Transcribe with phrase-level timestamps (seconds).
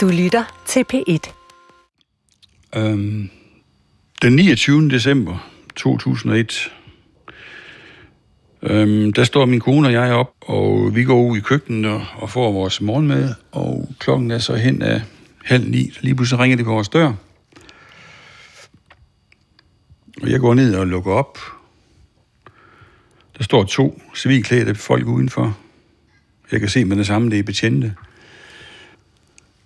[0.00, 1.32] Du lytter til P1.
[2.76, 3.30] Øhm,
[4.22, 4.90] den 29.
[4.90, 6.72] december 2001,
[8.62, 12.06] øhm, der står min kone og jeg op, og vi går ud i køkkenet og,
[12.16, 15.02] og får vores morgenmad, og klokken er så hen af
[15.44, 15.92] halv ni.
[16.00, 17.12] Lige pludselig ringer det på vores dør.
[20.22, 21.38] Og jeg går ned og lukker op.
[23.38, 25.58] Der står to civilklædte folk udenfor.
[26.52, 27.94] Jeg kan se med det samme, det er betjente.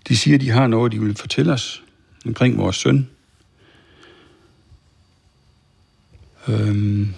[0.08, 1.82] De siger, de har noget, de vil fortælle os
[2.26, 3.08] omkring vores søn.
[6.48, 7.14] Øhm,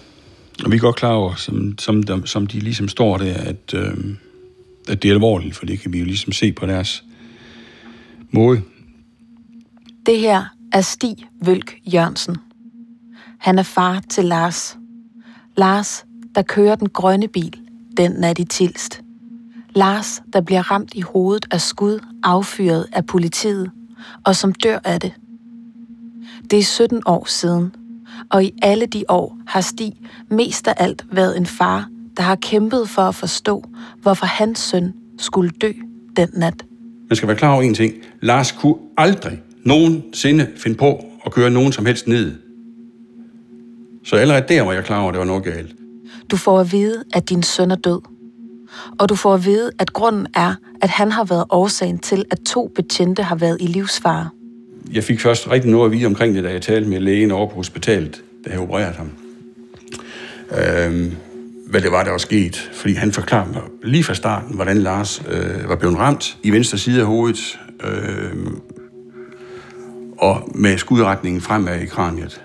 [0.63, 3.73] og vi er godt klar over, som, som, de, som de ligesom står der, at,
[3.73, 4.17] øhm,
[4.87, 7.03] at det er alvorligt, for det kan vi jo ligesom se på deres
[8.31, 8.61] måde.
[10.05, 12.37] Det her er Stig Vølk Jørgensen.
[13.39, 14.77] Han er far til Lars.
[15.57, 17.53] Lars, der kører den grønne bil
[17.97, 19.01] den nat i Tilst.
[19.77, 23.71] Lars, der bliver ramt i hovedet af skud affyret af politiet,
[24.23, 25.13] og som dør af det.
[26.51, 27.75] Det er 17 år siden,
[28.31, 29.93] og i alle de år har Stig
[30.29, 33.63] mest af alt været en far, der har kæmpet for at forstå,
[34.01, 35.71] hvorfor hans søn skulle dø
[36.15, 36.65] den nat.
[37.09, 37.93] Man skal være klar over en ting.
[38.21, 42.35] Lars kunne aldrig nogensinde finde på at køre nogen som helst ned.
[44.05, 45.75] Så allerede der var jeg klar over, at det var noget galt.
[46.31, 48.16] Du får at vide, at din søn er død.
[48.99, 52.37] Og du får at vide, at grunden er, at han har været årsagen til, at
[52.45, 54.29] to betjente har været i livsfare.
[54.93, 57.49] Jeg fik først rigtig noget at vide omkring det, da jeg talte med lægen over
[57.49, 59.11] på hospitalet, da jeg opererede ham.
[60.51, 61.15] Øhm,
[61.69, 62.69] hvad det var, der var sket.
[62.73, 66.77] Fordi han forklarede mig lige fra starten, hvordan Lars øh, var blevet ramt i venstre
[66.77, 68.33] side af hovedet, øh,
[70.17, 72.41] og med skudretningen fremad i kraniet.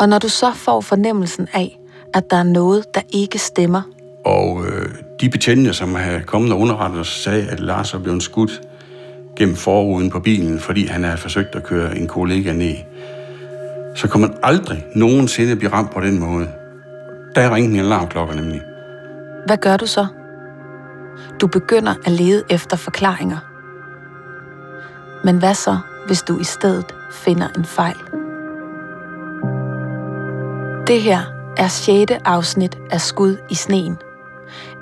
[0.00, 1.78] Og når du så får fornemmelsen af,
[2.14, 3.82] at der er noget, der ikke stemmer,
[4.24, 4.88] og øh,
[5.20, 8.60] de betjente, som havde kommet og underrettet os, sagde, at Lars var blevet skudt
[9.36, 12.74] gennem forruden på bilen, fordi han havde forsøgt at køre en kollega ned.
[13.94, 16.48] Så kunne man aldrig nogensinde blive ramt på den måde.
[17.34, 18.62] Der ringte min alarmklokke nemlig.
[19.46, 20.06] hvad gør du så?
[21.40, 23.38] Du begynder at lede efter forklaringer.
[25.24, 27.96] Men hvad så, hvis du i stedet finder en fejl?
[30.86, 31.20] Det her
[31.56, 32.12] er 6.
[32.24, 33.96] afsnit af Skud i sneen.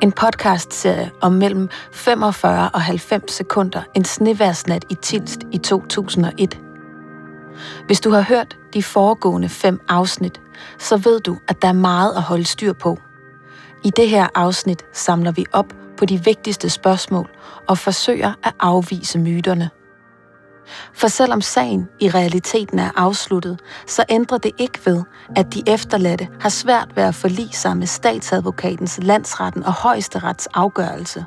[0.02, 6.60] En podcastserie om mellem 45 og 90 sekunder en sneværsnat i Tilst i 2001.
[7.86, 10.40] Hvis du har hørt de foregående fem afsnit,
[10.78, 12.98] så ved du, at der er meget at holde styr på.
[13.84, 17.30] I det her afsnit samler vi op på de vigtigste spørgsmål
[17.68, 19.70] og forsøger at afvise myterne.
[20.94, 25.02] For selvom sagen i realiteten er afsluttet, så ændrer det ikke ved,
[25.36, 31.24] at de efterladte har svært ved at forlige sig med statsadvokatens, landsretten og højesterets afgørelse,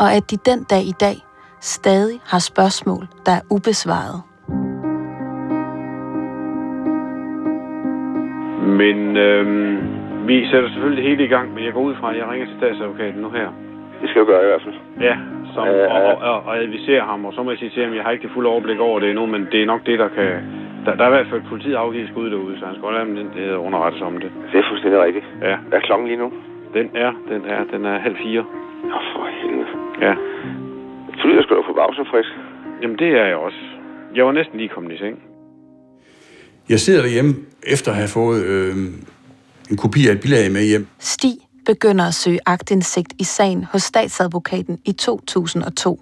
[0.00, 1.26] og at de den dag i dag
[1.60, 4.22] stadig har spørgsmål, der er ubesvaret.
[8.80, 9.78] Men øhm,
[10.26, 12.46] vi sætter selvfølgelig det hele i gang, men jeg går ud fra, at jeg ringer
[12.46, 13.71] til statsadvokaten nu her.
[14.02, 14.74] Det skal du gøre i hvert fald.
[15.08, 15.16] Ja,
[15.54, 16.08] som, Øh, og, øh.
[16.08, 18.22] og, og, og advisere ham, og så må jeg sige til ham, jeg har ikke
[18.26, 20.30] det fulde overblik over det endnu, men det er nok det, der kan...
[20.84, 23.54] Der, der er i hvert fald politiet afgivet skud derude, så han skal den det
[23.66, 24.30] underrettes om det.
[24.52, 25.26] Det er fuldstændig rigtigt.
[25.42, 26.32] Ja, Hvad er klokken lige nu?
[26.74, 28.44] den er, den er, den er halv fire.
[28.90, 29.66] Nå, for helvede.
[30.00, 30.14] Ja,
[31.22, 32.28] Du lyder sgu da på bagsen frisk.
[32.82, 33.56] jamen det er jeg også.
[34.14, 35.22] Jeg var næsten lige kommet i seng.
[36.68, 37.32] Jeg sidder derhjemme
[37.66, 38.74] efter at have fået øh,
[39.70, 40.86] en kopi af et bilag med hjem.
[40.98, 41.36] Stig
[41.66, 46.00] begynder at søge agtindsigt i sagen hos statsadvokaten i 2002.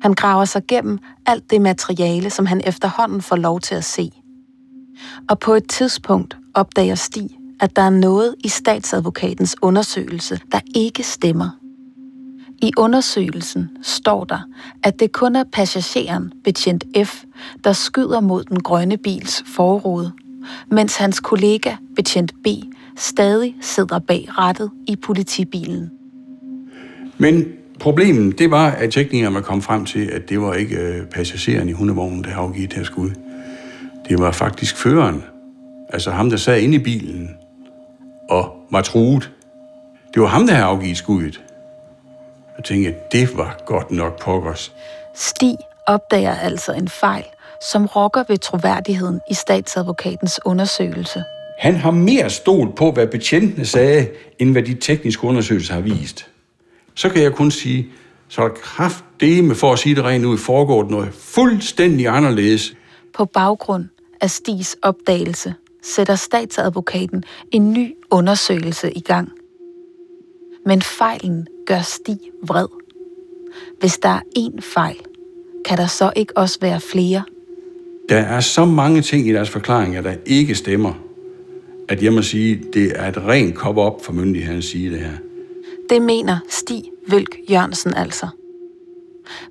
[0.00, 4.10] Han graver sig gennem alt det materiale, som han efterhånden får lov til at se.
[5.28, 11.02] Og på et tidspunkt opdager Stig, at der er noget i statsadvokatens undersøgelse, der ikke
[11.02, 11.50] stemmer.
[12.62, 14.38] I undersøgelsen står der,
[14.82, 17.24] at det kun er passageren, betjent F,
[17.64, 20.12] der skyder mod den grønne bils forrude,
[20.70, 22.46] mens hans kollega, betjent B,
[22.98, 25.90] stadig sidder bag rattet i politibilen.
[27.18, 27.44] Men
[27.80, 31.72] problemet, det var, at teknikerne kommet frem til, at det var ikke øh, passageren i
[31.72, 33.10] hundevognen, der havde afgivet det her skud.
[34.08, 35.24] Det var faktisk føreren.
[35.88, 37.36] Altså ham, der sad inde i bilen
[38.30, 39.30] og var truet.
[40.14, 41.40] Det var ham, der havde afgivet skuddet.
[42.56, 44.72] Jeg tænkte, det var godt nok pokkers.
[45.14, 45.56] Stig
[45.86, 47.24] opdager altså en fejl,
[47.72, 51.24] som rokker ved troværdigheden i statsadvokatens undersøgelse.
[51.58, 54.08] Han har mere stolt på, hvad betjentene sagde,
[54.38, 56.30] end hvad de tekniske undersøgelser har vist.
[56.94, 57.88] Så kan jeg kun sige,
[58.28, 62.74] så er kraftdeme for at sige det rent ud, foregår noget fuldstændig anderledes.
[63.14, 63.84] På baggrund
[64.20, 69.28] af Stigs opdagelse sætter statsadvokaten en ny undersøgelse i gang.
[70.66, 72.68] Men fejlen gør Stig vred.
[73.80, 74.96] Hvis der er én fejl,
[75.64, 77.22] kan der så ikke også være flere?
[78.08, 81.07] Der er så mange ting i deres forklaringer, der ikke stemmer,
[81.88, 85.16] at jeg må sige, det er et rent kop op for myndighedens side, det her.
[85.90, 88.28] Det mener Stig Vølk Jørgensen altså.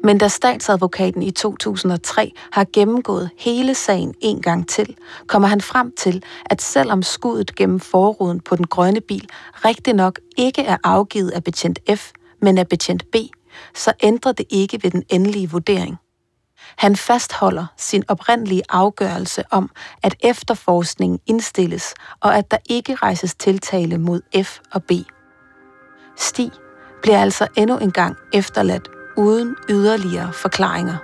[0.03, 4.95] Men da statsadvokaten i 2003 har gennemgået hele sagen en gang til,
[5.27, 9.29] kommer han frem til, at selvom skuddet gennem forruden på den grønne bil
[9.65, 12.11] rigtig nok ikke er afgivet af betjent F,
[12.41, 13.15] men af betjent B,
[13.75, 15.97] så ændrer det ikke ved den endelige vurdering.
[16.75, 19.69] Han fastholder sin oprindelige afgørelse om,
[20.03, 24.91] at efterforskningen indstilles, og at der ikke rejses tiltale mod F og B.
[26.17, 26.51] Stig
[27.01, 28.87] bliver altså endnu en gang efterladt
[29.17, 30.97] uden yderligere forklaringer.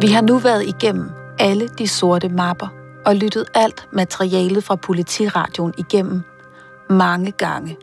[0.00, 2.68] Vi har nu været igennem alle de sorte mapper
[3.06, 6.22] og lyttet alt materialet fra politiradioen igennem
[6.90, 7.76] mange gange.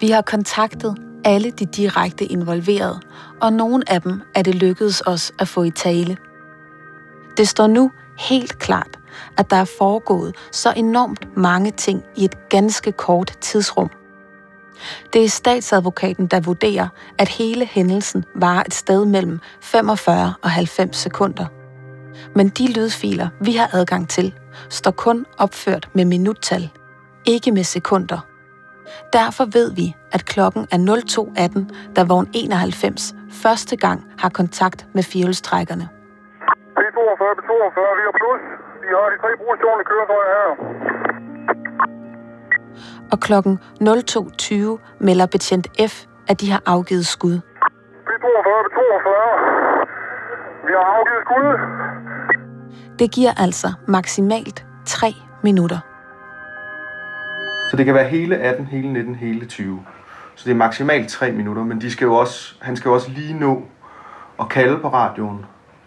[0.00, 3.00] Vi har kontaktet alle de direkte involverede,
[3.40, 6.16] og nogle af dem er det lykkedes os at få i tale.
[7.36, 8.98] Det står nu helt klart,
[9.36, 13.90] at der er foregået så enormt mange ting i et ganske kort tidsrum.
[15.12, 16.88] Det er statsadvokaten, der vurderer,
[17.18, 21.46] at hele hændelsen var et sted mellem 45 og 90 sekunder.
[22.34, 24.34] Men de lydfiler, vi har adgang til,
[24.68, 26.70] står kun opført med minuttal,
[27.26, 28.31] ikke med sekunder.
[29.12, 35.02] Derfor ved vi, at klokken er 02.18, da vogn 91 første gang har kontakt med
[35.02, 35.88] fjolstrækkerne.
[36.78, 38.42] B42, B42, vi har plus.
[38.82, 40.50] Vi har de tre brugstående køretøjer her.
[43.12, 47.40] Og klokken 02.20 melder betjent F, at de har afgivet skud.
[48.08, 49.08] B42, B42.
[50.66, 51.48] Vi har afgivet skud.
[52.98, 55.91] Det giver altså maksimalt 3 minutter.
[57.72, 59.82] Så det kan være hele 18, hele 19, hele 20.
[60.34, 63.10] Så det er maksimalt 3 minutter, men de skal jo også, han skal jo også
[63.10, 63.62] lige nå
[64.40, 65.44] at kalde på radioen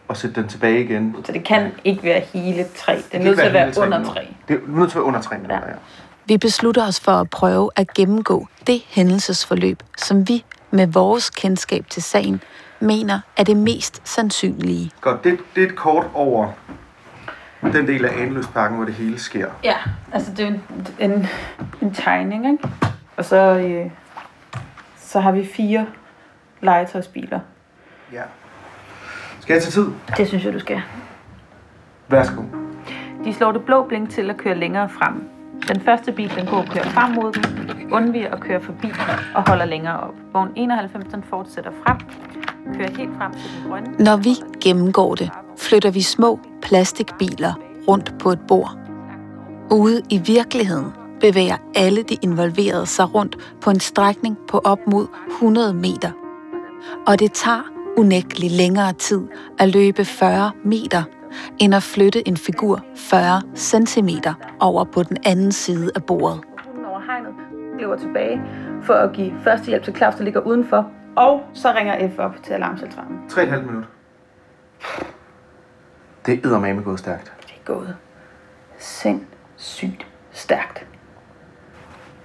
[0.08, 1.16] og sætte den tilbage igen.
[1.26, 2.96] Så det kan ikke være hele tre.
[2.96, 4.14] Det er nødt til at være under minutter.
[4.14, 4.28] tre.
[4.48, 5.68] Det er nødt til at være under 3 minutter, ja.
[5.68, 5.76] ja.
[6.26, 11.86] Vi beslutter os for at prøve at gennemgå det hændelsesforløb, som vi med vores kendskab
[11.90, 12.42] til sagen
[12.80, 14.92] mener er det mest sandsynlige.
[15.02, 16.52] Godt, det, det er et kort over
[17.62, 19.48] den del af Anløsparken, hvor det hele sker.
[19.64, 19.76] Ja,
[20.14, 20.62] altså det er en,
[21.00, 21.28] en,
[21.82, 22.70] en tegning, ikke?
[23.18, 23.92] Og så, øh,
[24.98, 25.86] så har vi fire
[26.62, 27.40] legetøjsbiler.
[28.14, 28.22] Ja.
[29.40, 29.88] Skal jeg tage tid?
[30.18, 30.82] Det synes jeg, du skal.
[32.08, 32.42] Værsgo.
[33.26, 35.30] De slår det blå blink til at køre længere frem.
[35.68, 37.44] Den første bil, den går og kører frem mod dem,
[37.94, 38.88] undviger at køre forbi
[39.36, 40.14] og holder længere op.
[40.34, 41.98] Vogn 91, den fortsætter frem,
[42.78, 43.96] kører helt frem til den grønne.
[44.00, 44.30] Når vi
[44.64, 47.54] gennemgår det, flytter vi små plastikbiler
[47.88, 48.78] rundt på et bord.
[49.72, 55.08] Ude i virkeligheden bevæger alle de involverede sig rundt på en strækning på op mod
[55.32, 56.12] 100 meter.
[57.08, 57.62] Og det tager
[57.98, 59.22] unægteligt længere tid
[59.60, 61.04] at løbe 40 meter,
[61.60, 66.42] end at flytte en figur 40 centimeter over på den anden side af bordet.
[66.66, 67.34] Hunden over hegnet
[67.80, 68.42] løber tilbage
[68.84, 70.92] for at give førstehjælp til Claus, der ligger udenfor.
[71.16, 73.18] Og så ringer F op til alarmcentralen.
[73.30, 73.90] 3,5 minutter.
[76.26, 77.34] Det er eddermame gået stærkt.
[77.42, 77.96] Det er gået
[78.78, 80.86] sindssygt stærkt.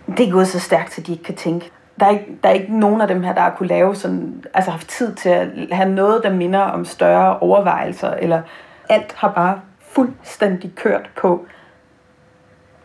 [0.07, 1.71] Det er gået så stærkt, så de ikke kan tænke.
[2.01, 4.45] Der er, ikke, der er ikke nogen af dem her, der har kunne lave sådan,
[4.55, 8.43] altså haft tid til at have noget, der minder om større overvejelser, eller
[8.89, 11.47] alt har bare fuldstændig kørt på,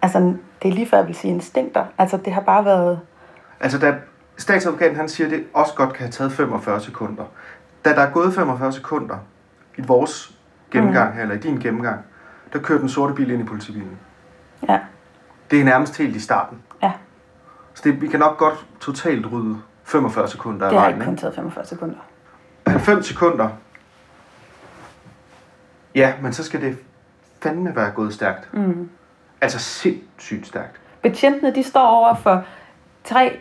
[0.01, 1.85] altså det er lige før jeg vil sige instinkter.
[1.97, 2.99] Altså det har bare været,
[3.59, 3.95] Altså, da
[4.37, 7.23] statsadvokaten han siger, at det også godt kan have taget 45 sekunder.
[7.85, 9.17] Da der er gået 45 sekunder
[9.77, 10.34] i vores
[10.75, 11.99] gennemgang her, eller i din gennemgang,
[12.53, 13.97] der kører den sorte bil ind i politibilen.
[14.69, 14.79] ja,
[15.51, 16.57] Det er nærmest helt i starten.
[16.83, 16.91] ja,
[17.73, 20.95] Så det, vi kan nok godt totalt rydde 45 sekunder af det har vejen.
[20.95, 21.21] ikke kun Ikke?
[21.21, 21.95] taget 45 sekunder.
[22.67, 23.49] 90 sekunder.
[25.95, 26.77] Ja, men så skal det
[27.43, 28.53] fandme være gået stærkt.
[28.53, 28.89] Mm.
[29.41, 30.79] Altså sindssygt stærkt.
[31.01, 32.43] Betjentene, de står over for
[33.03, 33.39] tre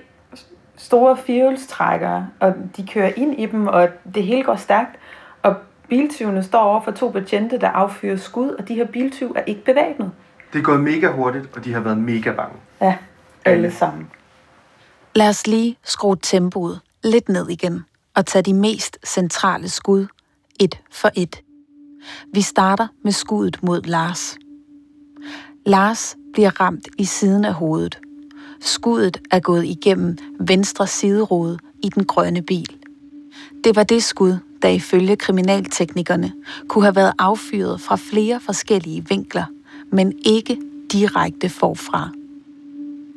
[0.76, 4.96] store firehjulstrækkere, og de kører ind i dem, og det hele går stærkt.
[5.88, 9.64] Biltyvene står over for to betjente, der affyrer skud, og de her biltyv er ikke
[9.64, 10.10] bevæbnet.
[10.52, 12.56] Det er gået mega hurtigt, og de har været mega bange.
[12.80, 12.96] Ja,
[13.44, 14.10] alle sammen.
[15.14, 20.06] Lad os lige skrue tempoet lidt ned igen og tage de mest centrale skud
[20.60, 21.42] et for et.
[22.32, 24.36] Vi starter med skuddet mod Lars.
[25.66, 27.98] Lars bliver ramt i siden af hovedet.
[28.60, 32.73] Skuddet er gået igennem venstre siderode i den grønne bil.
[33.64, 36.32] Det var det skud, der ifølge kriminalteknikerne
[36.68, 39.44] kunne have været affyret fra flere forskellige vinkler,
[39.92, 40.58] men ikke
[40.92, 42.10] direkte forfra.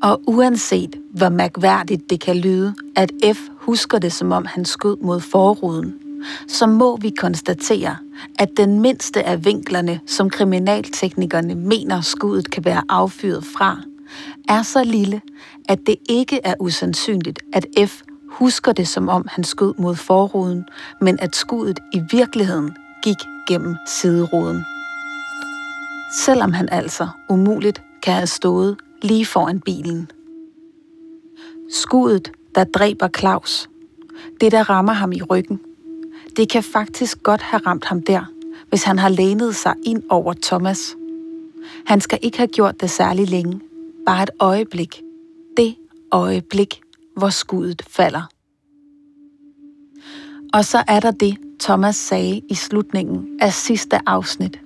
[0.01, 4.97] Og uanset hvor mærkværdigt det kan lyde, at F husker det, som om han skød
[5.01, 5.95] mod forruden,
[6.47, 7.95] så må vi konstatere,
[8.39, 13.81] at den mindste af vinklerne, som kriminalteknikerne mener skuddet kan være affyret fra,
[14.49, 15.21] er så lille,
[15.69, 20.65] at det ikke er usandsynligt, at F husker det, som om han skød mod forruden,
[21.01, 23.17] men at skuddet i virkeligheden gik
[23.47, 24.65] gennem sideruden.
[26.11, 30.11] Selvom han altså umuligt kan have stået lige foran bilen.
[31.69, 33.69] Skuddet, der dræber Claus,
[34.41, 35.59] det der rammer ham i ryggen,
[36.37, 38.25] det kan faktisk godt have ramt ham der,
[38.69, 40.95] hvis han har lænet sig ind over Thomas.
[41.85, 43.61] Han skal ikke have gjort det særlig længe.
[44.05, 45.01] Bare et øjeblik.
[45.57, 45.75] Det
[46.11, 46.81] øjeblik,
[47.17, 48.29] hvor skuddet falder.
[50.53, 54.59] Og så er der det, Thomas sagde i slutningen af sidste afsnit.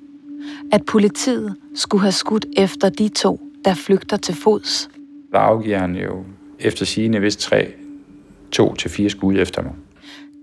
[0.72, 4.90] At politiet skulle have skudt efter de to, der flygter til fods.
[5.32, 6.26] Der afgiver han jo
[6.60, 7.74] efter sigende vist tre,
[8.52, 9.74] to til fire skud efter mig.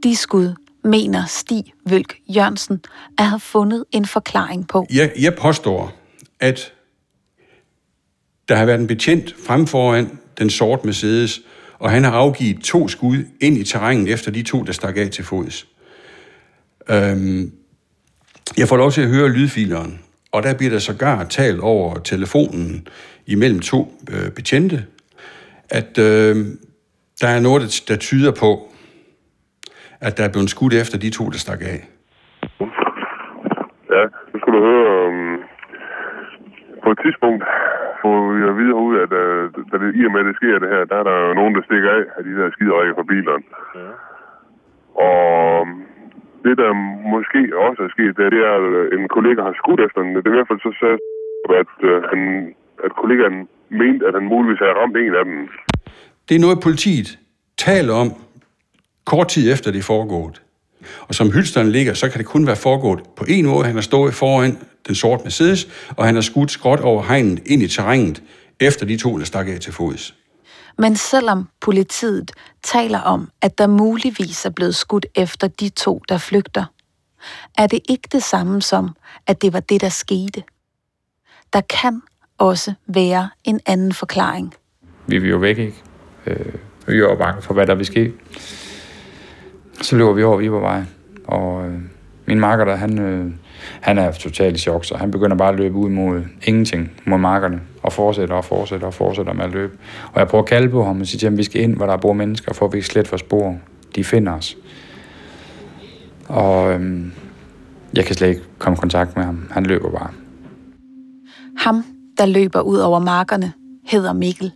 [0.02, 2.80] De skud mener Stig Vølk Jørgensen
[3.18, 4.86] at have fundet en forklaring på.
[4.94, 5.92] Jeg, jeg påstår,
[6.40, 6.72] at
[8.48, 11.40] der har været en betjent frem foran den sorte Mercedes,
[11.78, 15.10] og han har afgivet to skud ind i terrænet efter de to, der stak af
[15.10, 15.66] til fods.
[16.90, 17.52] Øhm,
[18.58, 20.00] jeg får lov til at høre lydfileren,
[20.32, 22.88] og der bliver der sågar talt over telefonen
[23.26, 24.86] imellem to øh, betjente,
[25.70, 26.36] at øh,
[27.20, 28.72] der er noget, der, der tyder på,
[30.00, 31.88] at der er blevet skudt efter de to, der stak af.
[33.94, 35.38] Ja, nu skulle du høre, øh,
[36.84, 37.44] på et tidspunkt
[38.08, 40.56] får vi at vide ud, at uh, da det, i og med, at det sker
[40.62, 43.10] det her, der er der jo nogen, der stikker af af de der skiderækker fra
[43.12, 43.44] bilerne.
[43.78, 43.90] Ja.
[45.10, 45.22] Og
[45.60, 45.82] øhm,
[46.44, 46.70] det, der
[47.14, 48.64] måske også er sket, det er, det er, at
[48.98, 50.10] en kollega har skudt efter den.
[50.16, 50.98] Det er i hvert fald så sagde,
[51.62, 52.20] at, uh, han,
[52.86, 53.38] at kollegaen
[53.82, 55.36] mente, at han muligvis havde ramt en af dem.
[56.26, 57.08] Det er noget, politiet
[57.68, 58.08] taler om
[59.12, 60.36] kort tid efter det er foregået.
[61.00, 63.66] Og som hylsteren ligger, så kan det kun være foregået på en måde.
[63.66, 67.62] Han har stået foran den sorte Mercedes, og han har skudt skråt over hegnet ind
[67.62, 68.22] i terrænet,
[68.60, 70.14] efter de to, der stak af til fods.
[70.78, 72.32] Men selvom politiet
[72.62, 76.64] taler om, at der muligvis er blevet skudt efter de to, der flygter,
[77.58, 80.42] er det ikke det samme som, at det var det, der skete.
[81.52, 82.02] Der kan
[82.38, 84.54] også være en anden forklaring.
[85.06, 85.82] Vi er jo væk, ikke?
[86.26, 86.54] Øh,
[86.86, 88.12] vi er jo bange for, hvad der vil ske.
[89.80, 90.82] Så løber vi over Vibervej,
[91.24, 91.78] og øh,
[92.26, 93.30] min marker der, han, øh,
[93.80, 97.18] han er totalt i chok, så han begynder bare at løbe ud mod ingenting, mod
[97.18, 99.72] markerne, og fortsætter og fortsætter og fortsætter med at løbe.
[100.12, 101.86] Og jeg prøver at kalde på ham og sige til ham, vi skal ind, hvor
[101.86, 103.56] der bor mennesker, for vi slet for spor.
[103.96, 104.56] De finder os.
[106.28, 107.06] Og øh,
[107.94, 109.48] jeg kan slet ikke komme i kontakt med ham.
[109.50, 110.10] Han løber bare.
[111.56, 111.84] Ham,
[112.18, 113.52] der løber ud over markerne,
[113.86, 114.52] hedder Mikkel.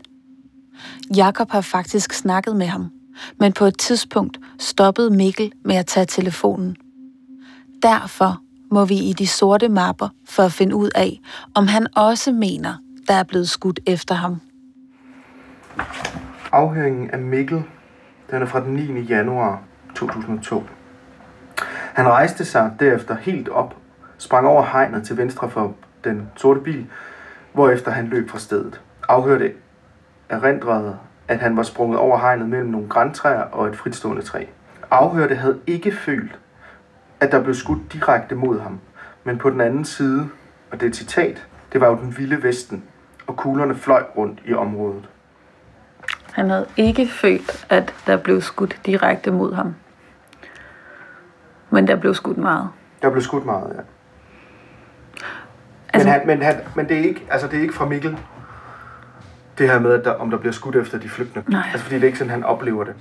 [1.16, 2.90] Jakob har faktisk snakket med ham,
[3.38, 6.76] men på et tidspunkt stoppede Mikkel med at tage telefonen.
[7.82, 8.40] Derfor
[8.70, 11.20] må vi i de sorte mapper for at finde ud af,
[11.54, 12.74] om han også mener,
[13.08, 14.40] der er blevet skudt efter ham.
[16.52, 17.62] Afhøringen af Mikkel,
[18.30, 19.00] den er fra den 9.
[19.00, 19.62] januar
[19.94, 20.64] 2002.
[21.94, 23.76] Han rejste sig derefter helt op,
[24.18, 26.86] sprang over hegnet til venstre for den sorte bil,
[27.52, 28.80] hvorefter han løb fra stedet.
[29.08, 29.52] Afhørte
[30.28, 30.98] erindrede,
[31.28, 34.44] at han var sprunget over hegnet mellem nogle græntræer og et fritstående træ.
[34.90, 36.38] Afhørte havde ikke følt,
[37.20, 38.80] at der blev skudt direkte mod ham,
[39.24, 40.28] men på den anden side,
[40.70, 42.84] og det er et citat, det var jo den vilde vesten,
[43.26, 45.08] og kuglerne fløj rundt i området.
[46.32, 49.74] Han havde ikke følt, at der blev skudt direkte mod ham.
[51.70, 52.68] Men der blev skudt meget.
[53.02, 53.80] Der blev skudt meget, ja.
[55.92, 58.18] Altså- men, han, men, han, men det, er ikke, altså det er ikke fra Mikkel,
[59.62, 61.50] det her med, at der, om der bliver skudt efter de flygtende.
[61.50, 61.62] Nej.
[61.72, 62.94] Altså fordi det er ikke sådan, han oplever det.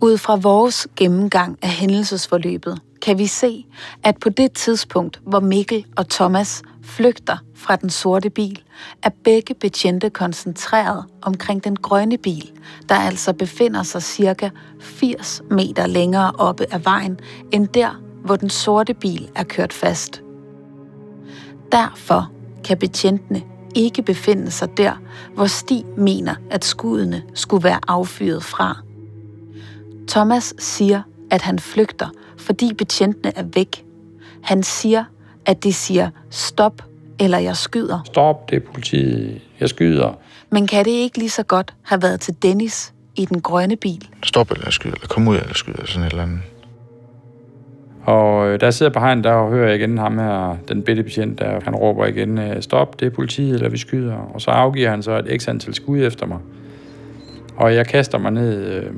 [0.00, 3.66] Ud fra vores gennemgang af hændelsesforløbet, kan vi se,
[4.04, 8.62] at på det tidspunkt, hvor Mikkel og Thomas flygter fra den sorte bil,
[9.02, 12.50] er begge betjente koncentreret omkring den grønne bil,
[12.88, 17.20] der altså befinder sig cirka 80 meter længere oppe af vejen,
[17.52, 20.22] end der, hvor den sorte bil er kørt fast.
[21.72, 22.30] Derfor
[22.64, 23.42] kan betjentene
[23.74, 24.92] ikke befinde sig der,
[25.34, 28.76] hvor Stig mener, at skuddene skulle være affyret fra.
[30.08, 32.08] Thomas siger, at han flygter,
[32.38, 33.84] fordi betjentene er væk.
[34.42, 35.04] Han siger,
[35.46, 36.82] at de siger stop,
[37.18, 38.00] eller jeg skyder.
[38.04, 39.40] Stop, det er politiet.
[39.60, 40.12] Jeg skyder.
[40.50, 44.08] Men kan det ikke lige så godt have været til Dennis i den grønne bil?
[44.24, 46.40] Stop eller skyd, eller kom ud eller skyd, eller sådan et eller andet.
[48.10, 51.38] Og øh, der sidder på hegn, der hører jeg igen ham her, den bitte betjent,
[51.38, 54.14] der han råber igen, øh, stop, det er politiet, eller vi skyder.
[54.14, 56.38] Og så afgiver han så et x antal skud efter mig.
[57.56, 58.90] Og jeg kaster mig ned øh,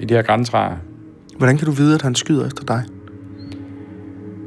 [0.00, 0.76] i de her græntræer.
[1.38, 2.82] Hvordan kan du vide, at han skyder efter dig?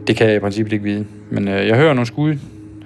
[0.07, 1.05] Det kan jeg i princippet ikke vide.
[1.29, 2.35] Men øh, jeg hører nogle skud.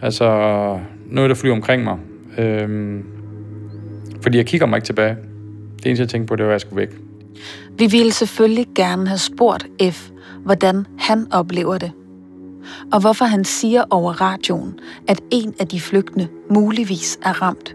[0.01, 1.97] Altså noget, der flyver omkring mig.
[2.37, 3.03] Øhm,
[4.21, 5.15] fordi jeg kigger mig ikke tilbage.
[5.77, 6.97] Det eneste, jeg tænkte på, det var, at jeg skulle væk.
[7.77, 10.09] Vi ville selvfølgelig gerne have spurgt F,
[10.45, 10.75] hvordan
[11.07, 11.91] han oplever det.
[12.93, 14.79] Og hvorfor han siger over radioen,
[15.11, 17.67] at en af de flygtende muligvis er ramt.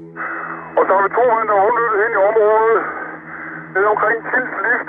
[0.78, 1.66] Og så har vi to mænd, der er
[2.04, 2.82] ind i området.
[3.74, 4.88] Nede omkring Tils Lift.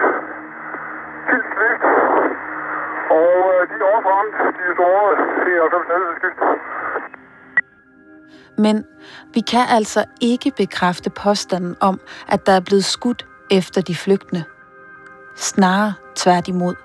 [1.27, 1.83] Tils Lift.
[3.17, 4.35] Og øh, de er også ramt.
[4.57, 5.17] De er såret.
[5.47, 6.39] 91 nederskift.
[8.65, 8.75] Men
[9.33, 14.43] vi kan altså ikke bekræfte påstanden om, at der er blevet skudt efter de flygtende.
[15.35, 16.75] Snarere tværtimod.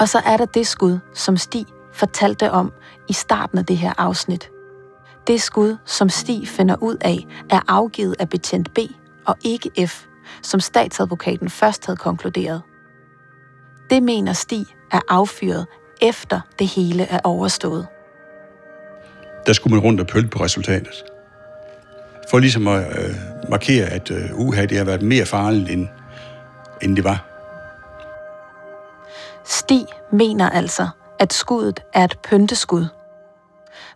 [0.00, 2.72] Og så er der det skud, som Stig fortalte om
[3.08, 4.50] i starten af det her afsnit.
[5.26, 8.78] Det skud, som Stig finder ud af, er afgivet af betjent B
[9.26, 10.04] og ikke F,
[10.42, 12.62] som statsadvokaten først havde konkluderet.
[13.90, 15.66] Det mener Stig er affyret
[16.02, 17.86] efter det hele er overstået.
[19.46, 21.04] Der skulle man rundt og pølte på resultatet.
[22.30, 23.14] For ligesom at øh,
[23.50, 25.88] markere, at øh, uha, det har været mere farligt, end,
[26.82, 27.29] end det var.
[29.50, 30.88] Stig mener altså,
[31.18, 32.86] at skuddet er et pynteskud.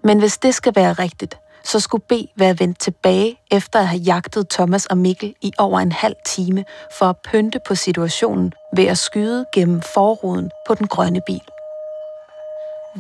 [0.05, 4.01] Men hvis det skal være rigtigt, så skulle B være vendt tilbage efter at have
[4.01, 6.65] jagtet Thomas og Mikkel i over en halv time
[6.99, 11.47] for at pynte på situationen ved at skyde gennem forruden på den grønne bil.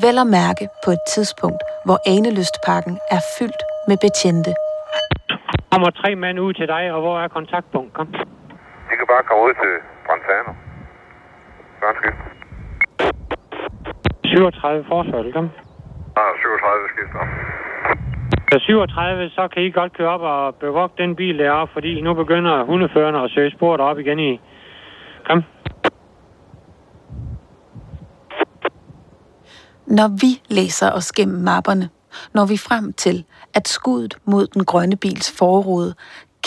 [0.05, 4.55] Vel at mærke på et tidspunkt, hvor Anelystparken er fyldt med betjente.
[5.73, 7.93] kommer tre mænd ud til dig, og hvor er kontaktpunkt?
[7.95, 8.07] Kom.
[8.89, 9.73] De kan bare komme ud til
[10.07, 10.53] Brantano.
[14.25, 15.51] 37 forsøg, kom.
[16.17, 17.23] Ah, 37 skifter.
[18.53, 22.15] Så 37, så kan I godt køre op og bevogte den bil deroppe, fordi nu
[22.15, 24.41] begynder hundeførerne at søge spor op igen i.
[25.27, 25.43] Kom.
[29.87, 31.89] Når vi læser os gennem mapperne,
[32.35, 35.95] når vi frem til, at skuddet mod den grønne bils forrude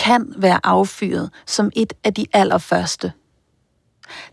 [0.04, 3.12] kan være affyret som et af de allerførste.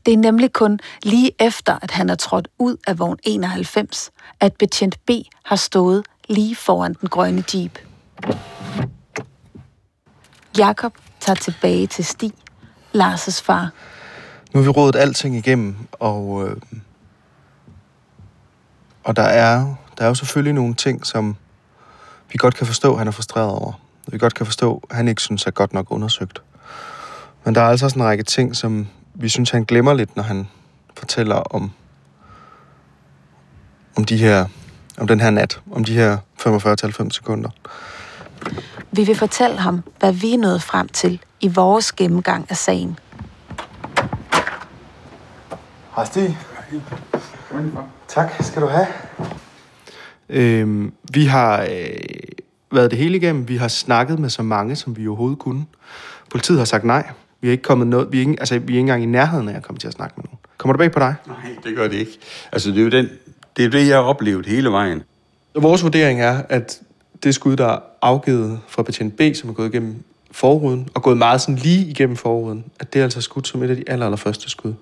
[0.06, 4.10] Det er nemlig kun lige efter, at han er trådt ud af vogn 91,
[4.40, 5.10] at betjent B
[5.44, 7.78] har stået lige foran den grønne jeep.
[10.58, 12.32] Jakob tager tilbage til Stig,
[12.94, 13.70] Lars' far.
[14.52, 16.56] Nu har vi rådet alting igennem, og, øh,
[19.04, 21.36] og der, er, der er jo selvfølgelig nogle ting, som
[22.32, 23.72] vi godt kan forstå, han er frustreret over.
[24.06, 26.42] Vi godt kan forstå, at han ikke synes er godt nok undersøgt.
[27.44, 30.22] Men der er altså også en række ting, som vi synes, han glemmer lidt, når
[30.22, 30.48] han
[30.96, 31.70] fortæller om,
[33.96, 34.46] om de her
[34.98, 37.50] om den her nat, om de her 45-90 sekunder.
[38.92, 42.98] Vi vil fortælle ham, hvad vi er nået frem til i vores gennemgang af sagen.
[45.96, 46.38] Hej Stig.
[48.08, 48.86] Tak skal du have.
[50.28, 51.68] Øhm, vi har øh,
[52.72, 53.48] været det hele igennem.
[53.48, 55.66] Vi har snakket med så mange, som vi overhovedet kunne.
[56.30, 57.10] Politiet har sagt nej.
[57.44, 59.48] Vi er ikke kommet noget, vi er ikke, altså, vi er ikke engang i nærheden
[59.48, 60.38] af at komme til at snakke med nogen.
[60.58, 61.14] Kommer det bag på dig?
[61.26, 62.18] Nej, det gør det ikke.
[62.52, 63.08] Altså, det er jo, den,
[63.56, 65.02] det, er det, jeg har oplevet hele vejen.
[65.54, 66.80] Vores vurdering er, at
[67.22, 69.94] det skud, der er afgivet fra patient B, som er gået igennem
[70.30, 73.70] forruden, og gået meget sådan lige igennem forruden, at det er altså skudt som et
[73.70, 74.74] af de aller, aller første skud.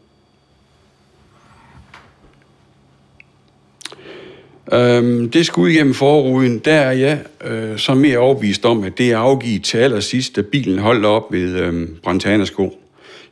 [4.72, 9.12] Øhm, det skud igennem forruden, der er jeg øh, så mere overbevist om, at det
[9.12, 12.78] er afgivet til allersidst, da bilen holdt op ved øh, Brantanasko,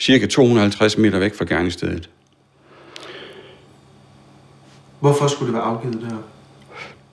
[0.01, 2.11] cirka 250 meter væk fra gerningsstedet.
[5.01, 6.17] Hvorfor skulle det være afgivet der?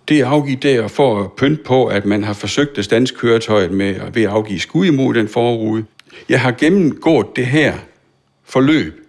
[0.07, 3.71] Det er afgivet der for at pynte på, at man har forsøgt at standse køretøjet
[3.71, 5.85] med, ved at afgive skud imod den forrude.
[6.29, 7.73] Jeg har gennemgået det her
[8.45, 9.07] forløb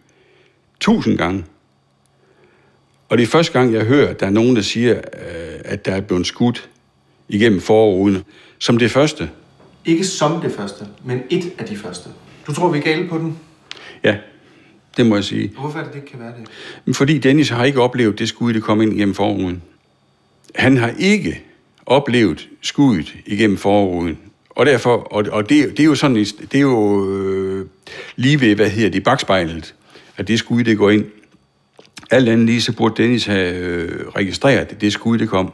[0.81, 1.45] tusind gange.
[3.09, 5.87] Og det er første gang, jeg hører, at der er nogen, der siger, øh, at
[5.87, 6.69] der er blevet skudt
[7.29, 8.25] igennem forruden.
[8.59, 9.31] Som det første.
[9.85, 12.09] Ikke som det første, men et af de første.
[12.47, 13.39] Du tror, vi er gale på den?
[14.05, 14.17] Ja,
[14.97, 15.53] det må jeg sige.
[15.59, 16.33] Hvorfor er det, det ikke kan være
[16.87, 16.97] det?
[16.97, 19.63] Fordi Dennis har ikke oplevet det skud, der kom ind igennem forruden.
[20.55, 21.43] Han har ikke
[21.87, 24.19] oplevet skuddet igennem forruden.
[24.51, 27.67] Og derfor, og, og det, det er jo sådan, det er jo øh,
[28.17, 29.75] lige ved, hvad hedder det, bagspejlet,
[30.17, 31.05] at det skud, det går ind.
[32.11, 35.53] Alt andet lige, så burde Dennis have øh, registreret, det, det skud, det kom.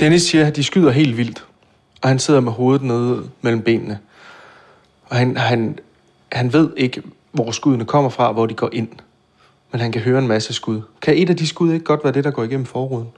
[0.00, 1.44] Dennis siger, at de skyder helt vildt,
[2.02, 3.98] og han sidder med hovedet nede mellem benene.
[5.04, 5.78] Og han, han,
[6.32, 7.02] han ved ikke,
[7.32, 8.88] hvor skuddene kommer fra, og hvor de går ind.
[9.72, 10.82] Men han kan høre en masse skud.
[11.02, 13.08] Kan et af de skud ikke godt være det, der går igennem forruden?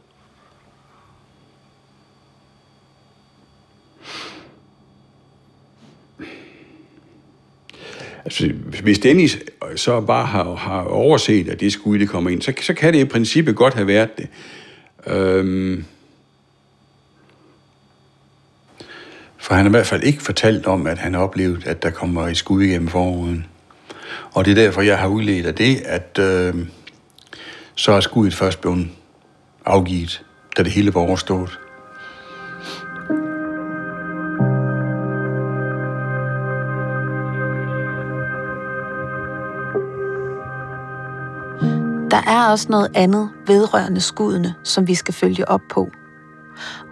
[8.24, 9.38] Altså, hvis Dennis
[9.70, 12.94] øh, så bare har, har overset, at det skud, det kommer ind, så, så kan
[12.94, 14.28] det i princippet godt have været det.
[15.06, 15.84] Øhm,
[19.38, 21.90] for han har i hvert fald ikke fortalt om, at han har oplevet, at der
[21.90, 23.46] kommer et skud igennem forruden.
[24.32, 26.54] Og det er derfor, jeg har udledt af det, at øh,
[27.74, 28.88] så er skuddet først blevet
[29.64, 30.24] afgivet,
[30.56, 31.58] da det hele var overstået.
[42.12, 45.90] Der er også noget andet vedrørende skuddene, som vi skal følge op på.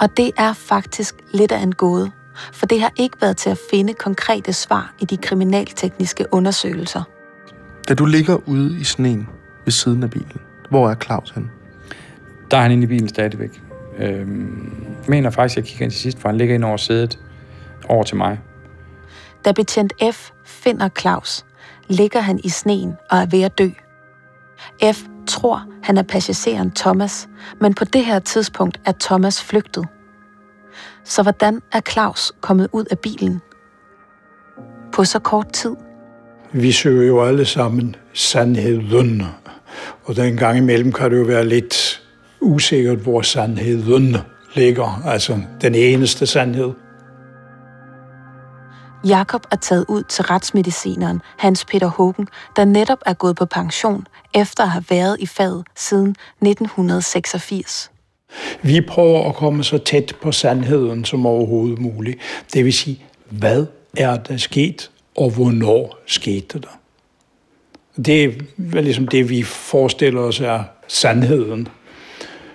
[0.00, 2.10] Og det er faktisk lidt af en gåde,
[2.52, 7.02] for det har ikke været til at finde konkrete svar i de kriminaltekniske undersøgelser.
[7.88, 9.28] Da du ligger ude i sneen
[9.64, 11.50] ved siden af bilen, hvor er Claus hen?
[12.50, 13.62] Der er han inde i bilen stadigvæk.
[13.98, 16.76] Øhm, jeg mener faktisk, at jeg kigger ind til sidst, for han ligger ind over
[16.76, 17.18] sædet
[17.88, 18.40] over til mig.
[19.44, 21.44] Da betjent F finder Claus,
[21.88, 23.68] ligger han i sneen og er ved at dø.
[24.92, 27.28] F tror, han er passageren Thomas,
[27.60, 29.86] men på det her tidspunkt er Thomas flygtet.
[31.04, 33.40] Så hvordan er Claus kommet ud af bilen?
[34.92, 35.76] På så kort tid.
[36.52, 39.22] Vi søger jo alle sammen sandheden.
[40.04, 42.02] Og den gang imellem kan det jo være lidt
[42.40, 44.16] usikkert, hvor sandheden
[44.54, 45.02] ligger.
[45.04, 46.72] Altså den eneste sandhed.
[49.04, 54.06] Jakob er taget ud til retsmedicineren Hans Peter Hågen, der netop er gået på pension
[54.34, 56.10] efter at have været i faget siden
[56.42, 57.90] 1986.
[58.62, 62.18] Vi prøver at komme så tæt på sandheden som overhovedet muligt.
[62.54, 63.66] Det vil sige, hvad
[63.96, 66.78] er der sket, og hvornår skete der?
[68.04, 71.68] Det er vel ligesom det, vi forestiller os er sandheden.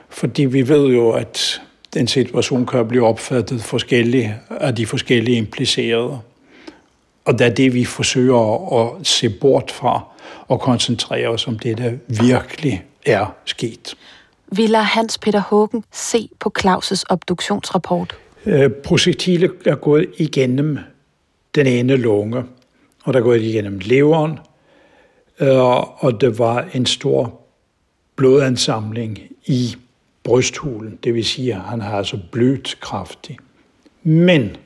[0.09, 1.61] Fordi vi ved jo, at
[1.93, 6.19] den situation kan blive opfattet forskelligt af de forskellige implicerede.
[7.25, 10.14] Og det er det, vi forsøger at se bort fra
[10.47, 13.95] og koncentrere os om det, der virkelig er sket.
[14.51, 18.15] Vi lader Hans Peter Hågen se på Claus' obduktionsrapport.
[18.45, 20.79] Øh, projektilet er gået igennem
[21.55, 22.43] den ene lunge,
[23.03, 24.39] og der er gået igennem leveren,
[25.39, 27.41] øh, og det var en stor
[28.15, 29.75] blodansamling i
[30.23, 30.99] brysthulen.
[31.03, 33.39] Det vil sige, at han har altså blødt kraftigt.
[34.03, 34.57] Men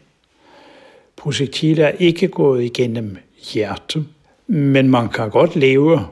[1.16, 3.18] projektilet er ikke gået igennem
[3.54, 4.06] hjertet,
[4.52, 6.08] men man kan godt leve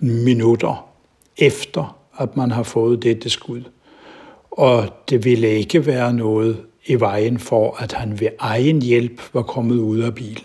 [0.00, 0.88] minutter
[1.36, 3.62] efter, at man har fået dette skud.
[4.50, 9.42] Og det ville ikke være noget i vejen for, at han ved egen hjælp var
[9.42, 10.44] kommet ud af bilen.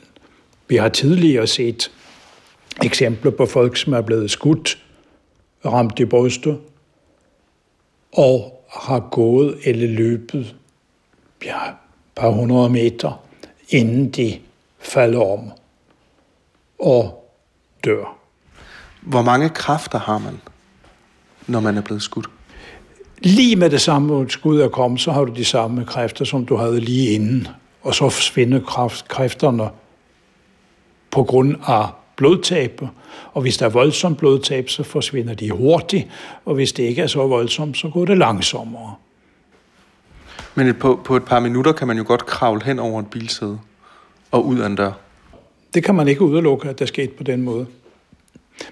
[0.67, 1.91] Vi har tidligere set
[2.83, 4.83] eksempler på folk, som er blevet skudt,
[5.65, 6.59] ramt i brystet,
[8.11, 10.55] og har gået eller løbet
[11.45, 11.75] ja, et
[12.15, 13.23] par hundrede meter,
[13.69, 14.39] inden de
[14.79, 15.51] falder om
[16.79, 17.33] og
[17.83, 18.17] dør.
[19.01, 20.41] Hvor mange kræfter har man,
[21.47, 22.27] når man er blevet skudt?
[23.19, 26.55] Lige med det samme skud er kommet, så har du de samme kræfter, som du
[26.55, 27.47] havde lige inden.
[27.81, 29.69] Og så forsvinder kræft, kræfterne
[31.11, 32.81] på grund af blodtab.
[33.33, 36.07] Og hvis der er voldsomt blodtab, så forsvinder de hurtigt.
[36.45, 38.95] Og hvis det ikke er så voldsomt, så går det langsommere.
[40.55, 43.59] Men på, på et par minutter kan man jo godt kravle hen over et bilsæde
[44.31, 44.91] og ud af en dør.
[45.73, 47.65] Det kan man ikke udelukke, at det skete på den måde.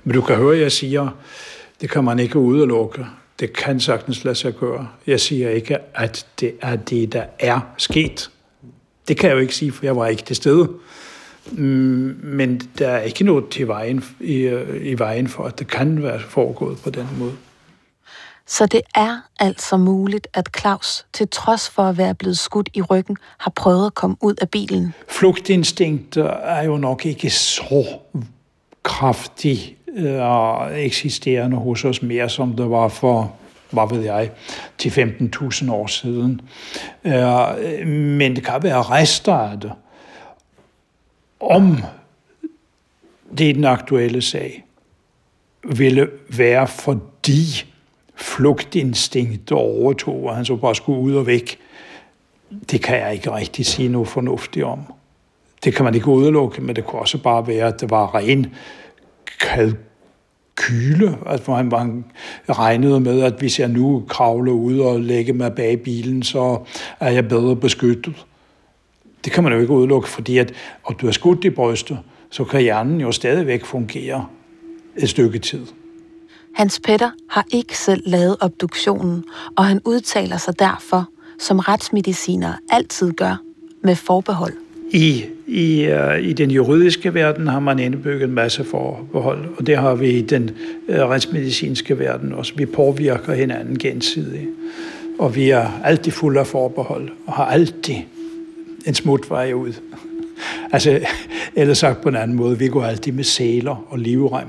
[0.03, 1.09] Men du kan høre, at jeg siger,
[1.81, 3.05] det kan man ikke udelukke.
[3.39, 4.87] Det kan sagtens lade sig gøre.
[5.07, 8.29] Jeg siger ikke, at det er det, der er sket.
[9.07, 10.69] Det kan jeg jo ikke sige, for jeg var ikke til stede.
[11.51, 16.03] Mm, men der er ikke noget til vejen, i, i vejen for, at det kan
[16.03, 17.33] være foregået på den måde.
[18.47, 22.81] Så det er altså muligt, at Claus, til trods for at være blevet skudt i
[22.81, 24.93] ryggen, har prøvet at komme ud af bilen.
[25.07, 27.85] Flugtinstinkt er jo nok ikke så
[28.83, 33.35] kraftigt øh, eksisterende hos os mere, som det var for,
[33.69, 34.31] hvad ved jeg,
[34.77, 36.41] til 15.000 år siden.
[37.05, 39.71] Øh, men det kan være rester af det.
[41.39, 41.77] Om
[43.37, 44.65] det er den aktuelle sag
[45.63, 47.74] ville være fordi
[48.15, 51.59] flugtinstinkt overtog, og han så bare skulle ud og væk,
[52.71, 54.79] det kan jeg ikke rigtig sige noget fornuftigt om.
[55.63, 58.47] Det kan man ikke udelukke, men det kunne også bare være, at det var ren
[59.39, 62.03] kalkyle, at man, han
[62.49, 66.59] regnede med, at hvis jeg nu kravler ud og lægger mig bag bilen, så
[66.99, 68.25] er jeg bedre beskyttet.
[69.25, 70.53] Det kan man jo ikke udelukke, fordi at,
[70.89, 71.99] at du er skudt i brystet,
[72.29, 74.27] så kan hjernen jo stadigvæk fungere
[74.97, 75.65] et stykke tid.
[76.55, 79.23] Hans Petter har ikke selv lavet obduktionen,
[79.55, 83.41] og han udtaler sig derfor, som retsmediciner altid gør,
[83.83, 84.53] med forbehold.
[84.91, 89.77] I i, uh, i den juridiske verden har man indbygget en masse forbehold, og det
[89.77, 90.51] har vi i den
[90.87, 92.53] uh, retsmedicinske verden også.
[92.55, 94.49] Vi påvirker hinanden gensidigt,
[95.19, 97.95] og vi er altid fulde af forbehold, og har altid
[98.85, 99.73] en smutvej ud.
[100.73, 100.99] altså,
[101.55, 104.47] eller sagt på en anden måde, vi går altid med sæler og livrem.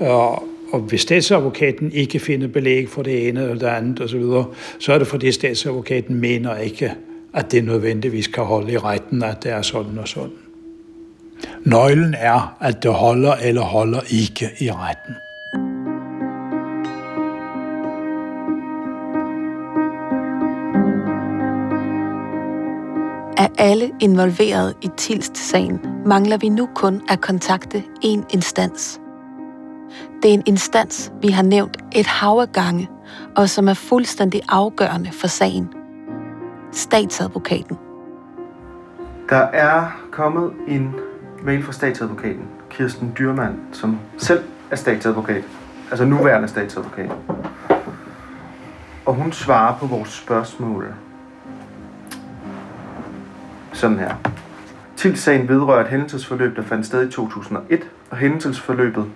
[0.00, 4.44] Og, og hvis statsadvokaten ikke finder belæg for det ene eller det andet osv., så,
[4.78, 6.92] så er det fordi statsadvokaten mener ikke,
[7.34, 10.30] at det nødvendigvis kan holde i retten, at det er sådan og sådan.
[11.64, 15.14] Nøglen er, at det holder eller holder ikke i retten.
[23.38, 29.00] Af alle involveret i Tilst-sagen mangler vi nu kun at kontakte en instans.
[30.22, 32.88] Det er en instans, vi har nævnt et hav af gange,
[33.36, 35.74] og som er fuldstændig afgørende for sagen.
[36.72, 37.78] Statsadvokaten.
[39.28, 40.94] Der er kommet en
[41.42, 45.44] mail fra statsadvokaten, Kirsten Dyrmand, som selv er statsadvokat.
[45.90, 47.10] Altså nuværende statsadvokat.
[49.06, 50.94] Og hun svarer på vores spørgsmål
[53.72, 54.14] sådan her.
[54.96, 59.06] Tilsagen vedrører et hændelsesforløb, der fandt sted i 2001, og hændelsesforløbet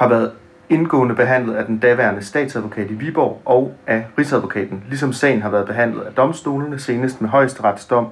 [0.00, 0.32] har været
[0.68, 5.66] indgående behandlet af den daværende statsadvokat i Viborg og af Rigsadvokaten, ligesom sagen har været
[5.66, 8.06] behandlet af domstolene, senest med højesteretsdom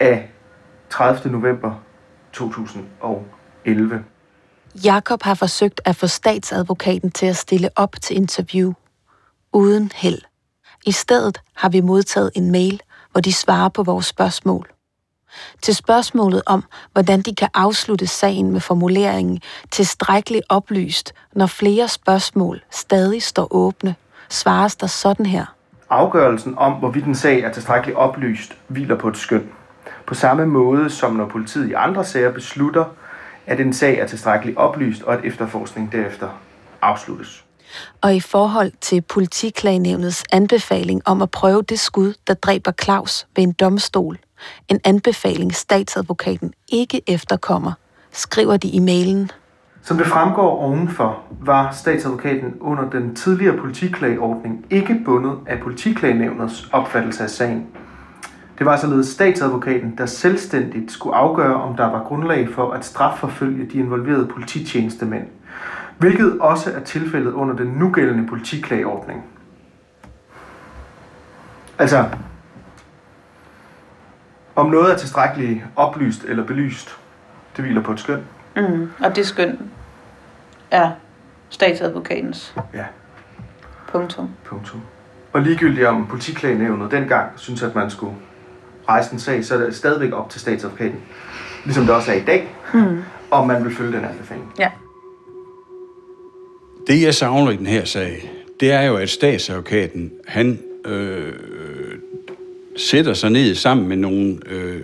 [0.00, 0.30] af
[0.90, 1.32] 30.
[1.32, 1.82] november
[2.32, 4.04] 2011.
[4.84, 8.72] Jakob har forsøgt at få statsadvokaten til at stille op til interview.
[9.52, 10.22] Uden held.
[10.86, 12.80] I stedet har vi modtaget en mail,
[13.10, 14.72] hvor de svarer på vores spørgsmål.
[15.62, 19.40] Til spørgsmålet om, hvordan de kan afslutte sagen med formuleringen
[19.70, 23.94] tilstrækkeligt oplyst, når flere spørgsmål stadig står åbne,
[24.28, 25.44] svares der sådan her.
[25.90, 29.48] Afgørelsen om, hvorvidt en sag er tilstrækkeligt oplyst, hviler på et skøn.
[30.06, 32.84] På samme måde som når politiet i andre sager beslutter,
[33.46, 36.28] at en sag er tilstrækkeligt oplyst, og at efterforskning derefter
[36.82, 37.44] afsluttes.
[38.00, 43.44] Og i forhold til politiklagenævnets anbefaling om at prøve det skud, der dræber Claus ved
[43.44, 44.18] en domstol,
[44.68, 47.72] en anbefaling statsadvokaten ikke efterkommer,
[48.10, 49.30] skriver de i mailen.
[49.82, 57.22] Som det fremgår ovenfor, var statsadvokaten under den tidligere politiklageordning ikke bundet af politiklagenævnets opfattelse
[57.22, 57.66] af sagen.
[58.58, 63.66] Det var således statsadvokaten, der selvstændigt skulle afgøre, om der var grundlag for at strafforfølge
[63.66, 65.26] de involverede polititjenestemænd,
[65.98, 69.24] hvilket også er tilfældet under den nugældende politiklageordning.
[71.78, 72.04] Altså,
[74.56, 76.96] om noget er tilstrækkeligt oplyst eller belyst,
[77.56, 78.22] det hviler på et skøn.
[78.56, 78.90] Mm.
[79.00, 79.58] Og det skøn
[80.70, 80.90] er
[81.48, 82.54] statsadvokatens.
[82.74, 82.84] Ja.
[83.92, 84.30] Punktum.
[84.44, 84.80] Punktum.
[85.32, 88.14] Og ligegyldigt om politiklagenævnet dengang synes, at man skulle
[88.88, 91.00] rejse en sag, så er det stadigvæk op til statsadvokaten,
[91.64, 93.02] ligesom det også er i dag, Mm.
[93.30, 94.52] om man vil følge den anbefaling.
[94.58, 94.70] Ja.
[96.86, 101.32] Det, jeg savner i den her sag, det er jo, at statsadvokaten, han øh,
[102.76, 104.80] sætter sig ned sammen med nogle øh,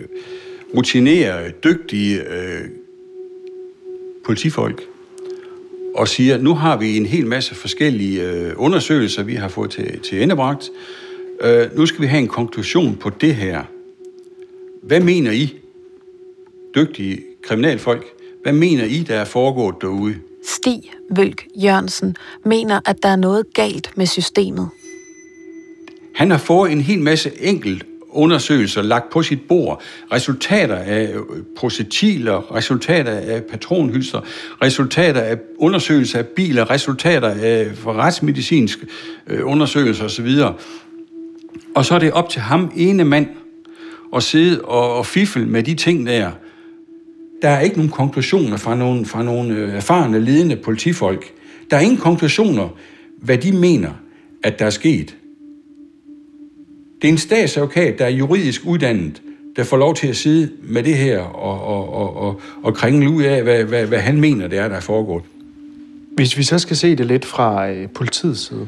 [0.75, 2.61] rutinerede, dygtige øh,
[4.25, 4.81] politifolk
[5.95, 9.99] og siger, nu har vi en hel masse forskellige øh, undersøgelser, vi har fået til,
[9.99, 10.69] til endebragt.
[11.41, 13.63] Øh, nu skal vi have en konklusion på det her.
[14.83, 15.55] Hvad mener I,
[16.75, 18.05] dygtige kriminalfolk,
[18.43, 20.15] hvad mener I, der er foregået derude?
[20.43, 24.69] Stig Vølk Jørgensen mener, at der er noget galt med systemet.
[26.19, 29.81] Han har fået en hel masse enkelt undersøgelser lagt på sit bord.
[30.11, 34.21] Resultater af øh, projektiler, resultater af patronhylster,
[34.61, 38.87] resultater af undersøgelser af biler, resultater af retsmedicinske
[39.27, 40.27] øh, undersøgelser osv.
[41.75, 43.27] Og så er det op til ham, ene mand,
[44.15, 46.31] at sidde og, og fiffel med de ting der.
[47.41, 51.25] Der er ikke nogen konklusioner fra nogle, fra nogle øh, erfarne, ledende politifolk.
[51.71, 52.69] Der er ingen konklusioner,
[53.17, 53.91] hvad de mener,
[54.43, 55.15] at der er sket.
[57.01, 59.21] Det er en statsadvokat, der er juridisk uddannet,
[59.55, 63.09] der får lov til at sidde med det her og, og, og, og, og kringle
[63.09, 65.23] ud af, hvad, hvad, hvad han mener, det er, der er foregået.
[66.15, 68.67] Hvis vi så skal se det lidt fra øh, politiets side,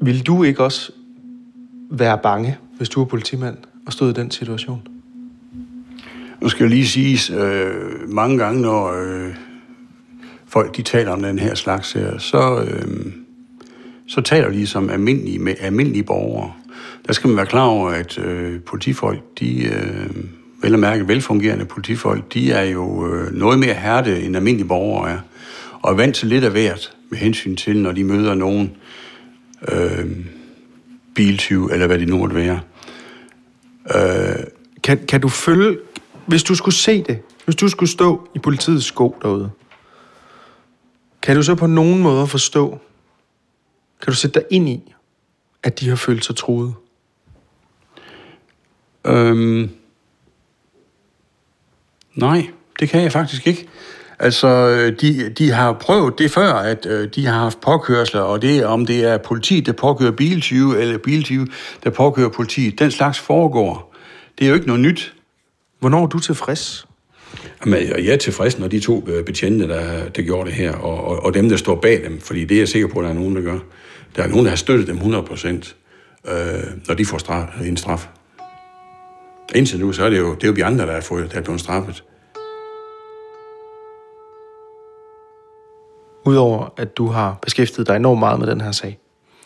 [0.00, 0.92] vil du ikke også
[1.90, 4.88] være bange, hvis du er politimand og stod i den situation?
[6.40, 9.34] Nu skal jeg lige sige, øh, mange gange, når øh,
[10.46, 13.12] folk de taler om den her slags her, så, øh,
[14.06, 16.52] så taler de som almindelige, med almindelige borgere.
[17.06, 20.10] Der skal man være klar over, at øh, politifolk, de, øh,
[20.62, 25.10] vel at mærke velfungerende politifolk, de er jo øh, noget mere hærde end almindelige borgere
[25.10, 25.18] er.
[25.82, 28.76] Og er vant til lidt af hvert med hensyn til, når de møder nogen
[29.72, 30.10] øh,
[31.14, 32.60] biltyv, eller hvad det nu måtte være.
[33.94, 34.44] Øh,
[34.82, 35.78] kan, kan du følge,
[36.26, 39.50] hvis du skulle se det, hvis du skulle stå i politiets sko derude,
[41.22, 42.78] kan du så på nogen måde forstå,
[44.02, 44.94] kan du sætte dig ind i,
[45.62, 46.74] at de har følt sig truet?
[49.06, 49.70] Øhm,
[52.14, 52.46] nej,
[52.80, 53.68] det kan jeg faktisk ikke.
[54.18, 58.64] Altså, de, de har prøvet det før, at øh, de har haft påkørsler, og det
[58.64, 61.46] om det er politiet, der påkører biltyve, eller biltyve,
[61.84, 62.78] der påkører politiet.
[62.78, 63.94] Den slags foregår.
[64.38, 65.14] Det er jo ikke noget nyt.
[65.80, 66.86] Hvornår er du tilfreds?
[67.64, 71.04] Jamen, jeg er tilfreds, når de to øh, betjente, der, der gjorde det her, og,
[71.04, 73.10] og, og dem, der står bag dem, fordi det er jeg sikker på, at der
[73.10, 73.58] er nogen, der gør.
[74.16, 75.76] Der er nogen, der har støttet dem 100 procent,
[76.24, 78.08] øh, når de får straf, en straf.
[79.54, 81.38] Indtil nu, så er det jo, det er jo vi andre, der er, fået, der
[81.38, 82.04] er blevet straffet.
[86.26, 88.98] Udover at du har beskæftiget dig enormt meget med den her sag,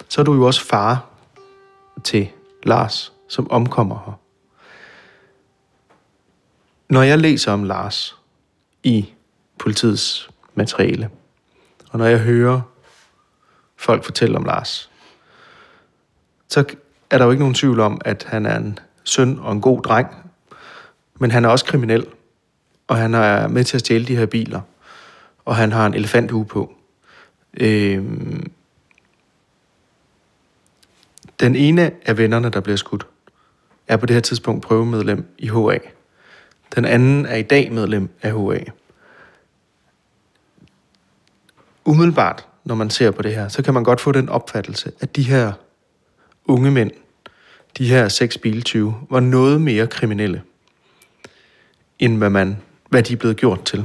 [0.09, 1.11] så er du jo også far
[2.05, 2.29] til
[2.63, 4.13] Lars, som omkommer her.
[6.89, 8.17] Når jeg læser om Lars
[8.83, 9.09] i
[9.59, 11.11] politiets materiale,
[11.91, 12.61] og når jeg hører
[13.79, 14.91] folk fortælle om Lars,
[16.49, 16.65] så
[17.11, 19.83] er der jo ikke nogen tvivl om, at han er en søn og en god
[19.83, 20.09] dreng,
[21.19, 22.07] men han er også kriminel,
[22.87, 24.61] og han er med til at stjæle de her biler,
[25.45, 26.75] og han har en elefanthue på.
[27.61, 28.51] Øhm,
[31.41, 33.07] den ene af vennerne, der bliver skudt,
[33.89, 35.79] er på det her tidspunkt prøvemedlem i HA.
[36.75, 38.65] Den anden er i dag medlem af HA.
[41.85, 45.17] Umiddelbart, når man ser på det her, så kan man godt få den opfattelse, at
[45.17, 45.53] de her
[46.45, 46.91] unge mænd,
[47.79, 50.43] de her seks biltyve, var noget mere kriminelle,
[51.99, 52.57] end hvad, man,
[52.89, 53.85] hvad de er blevet gjort til.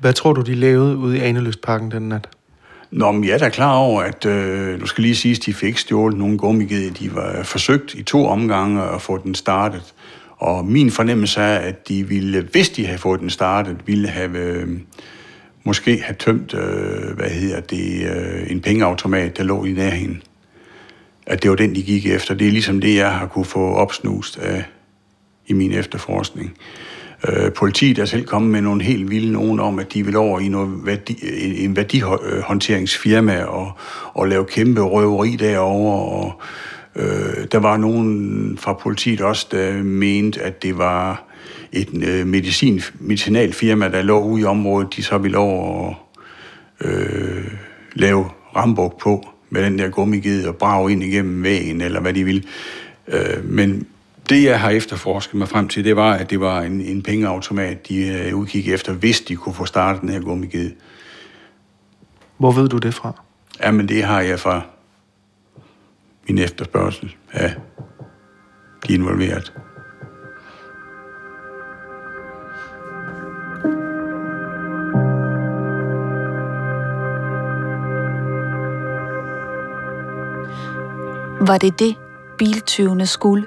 [0.00, 2.28] Hvad tror du, de lavede ude i Aneløsparken den nat?
[2.90, 5.54] Nå, men jeg er da klar over, at øh, nu skal lige sige, at de
[5.54, 6.90] fik stjålet nogle gummigede.
[6.90, 9.94] De var forsøgt i to omgange at få den startet.
[10.36, 14.38] Og min fornemmelse er, at de ville, hvis de havde fået den startet, ville have
[14.38, 14.80] øh,
[15.68, 20.22] måske have tømt, øh, hvad hedder det, øh, en pengeautomat, der lå i nærheden.
[21.26, 22.34] At det var den, de gik efter.
[22.34, 24.64] Det er ligesom det, jeg har kunne få opsnust af
[25.46, 26.56] i min efterforskning.
[27.28, 30.40] Øh, politiet er selv kommet med nogle helt vilde nogen om, at de vil over
[30.40, 31.16] i noget værdi,
[31.64, 33.72] en værdihåndteringsfirma og,
[34.14, 36.00] og lave kæmpe røveri derovre.
[36.00, 36.40] Og,
[36.96, 41.27] øh, der var nogen fra politiet også, der mente, at det var
[41.72, 45.96] et øh, medicin, medicinalfirma, der lå ude i området, de så ville over og
[46.80, 47.44] øh,
[47.94, 52.24] lave rambuk på med den der gummigede og brage ind igennem væggen, eller hvad de
[52.24, 52.42] ville.
[53.08, 53.86] Øh, men
[54.28, 57.88] det, jeg har efterforsket mig frem til, det var, at det var en, en pengeautomat,
[57.88, 60.70] de øh, efter, hvis de kunne få startet den her gummiged.
[62.38, 63.22] Hvor ved du det fra?
[63.62, 64.62] Jamen, det har jeg fra
[66.28, 67.54] min efterspørgsel af
[68.88, 69.52] de involveret.
[81.48, 81.96] Var det det,
[82.38, 83.46] biltyvene skulle?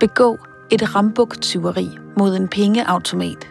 [0.00, 0.38] Begå
[0.70, 3.48] et rambuktyveri mod en pengeautomat.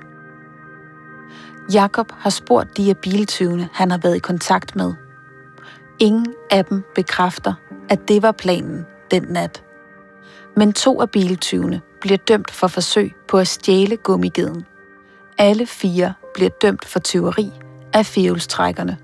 [1.73, 4.93] Jakob har spurgt de af biltyvene, han har været i kontakt med.
[5.99, 7.53] Ingen af dem bekræfter,
[7.89, 9.63] at det var planen den nat.
[10.55, 14.65] Men to af biltyvene bliver dømt for forsøg på at stjæle gummigeden.
[15.37, 17.51] Alle fire bliver dømt for tyveri
[17.93, 18.97] af fjævelstrækkerne.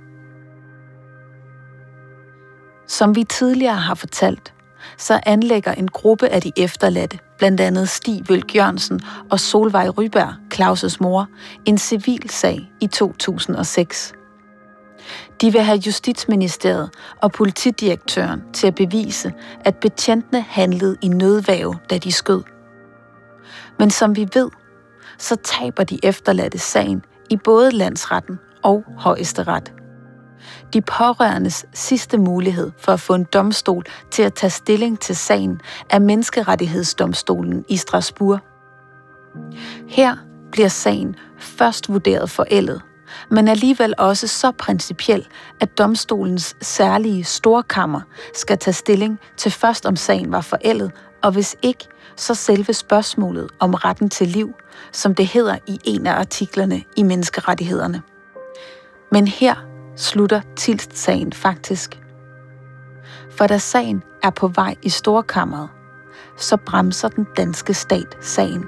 [2.97, 4.53] Som vi tidligere har fortalt,
[4.97, 9.01] så anlægger en gruppe af de efterladte, blandt andet Stig Vølk Jørgensen
[9.31, 11.27] og Solvej Ryberg, Claus' mor,
[11.65, 14.13] en civil sag i 2006.
[15.41, 16.89] De vil have Justitsministeriet
[17.21, 19.33] og politidirektøren til at bevise,
[19.65, 22.43] at betjentene handlede i nødvæve, da de skød.
[23.79, 24.49] Men som vi ved,
[25.17, 29.82] så taber de efterladte sagen i både landsretten og højesteret
[30.73, 35.61] de pårørendes sidste mulighed for at få en domstol til at tage stilling til sagen
[35.89, 38.39] er Menneskerettighedsdomstolen i Strasbourg.
[39.87, 40.15] Her
[40.51, 42.81] bliver sagen først vurderet forældet,
[43.29, 45.27] men alligevel også så principiel,
[45.59, 48.01] at domstolens særlige storkammer
[48.33, 50.91] skal tage stilling til først om sagen var forældet,
[51.23, 54.53] og hvis ikke, så selve spørgsmålet om retten til liv,
[54.91, 58.01] som det hedder i en af artiklerne i menneskerettighederne.
[59.11, 59.55] Men her
[59.95, 61.99] slutter Tilst-sagen faktisk.
[63.37, 65.69] For da sagen er på vej i storkammeret,
[66.37, 68.65] så bremser den danske stat sagen.